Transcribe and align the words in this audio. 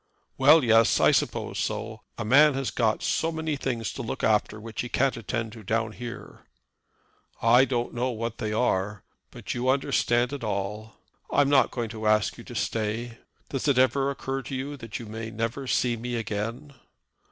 "Well, 0.35 0.63
yes; 0.63 0.99
I 0.99 1.11
suppose 1.11 1.59
so. 1.59 2.01
A 2.17 2.25
man 2.25 2.55
has 2.55 2.71
got 2.71 3.03
so 3.03 3.31
many 3.31 3.55
things 3.55 3.93
to 3.93 4.01
look 4.01 4.23
after 4.23 4.59
which 4.59 4.81
he 4.81 4.89
can't 4.89 5.15
attend 5.15 5.51
to 5.51 5.61
down 5.63 5.91
here." 5.91 6.43
"I 7.39 7.65
don't 7.65 7.93
know 7.93 8.09
what 8.09 8.39
they 8.39 8.51
are, 8.51 9.03
but 9.29 9.53
you 9.53 9.69
understand 9.69 10.33
it 10.33 10.43
all. 10.43 10.95
I'm 11.31 11.49
not 11.49 11.69
going 11.69 11.89
to 11.89 12.07
ask 12.07 12.39
you 12.39 12.43
to 12.45 12.55
stay. 12.55 13.19
Does 13.49 13.67
it 13.67 13.77
ever 13.77 14.09
occur 14.09 14.41
to 14.41 14.55
you 14.55 14.75
that 14.77 14.97
you 14.97 15.05
may 15.05 15.29
never 15.29 15.67
see 15.67 15.95
me 15.95 16.15
again?" 16.15 16.73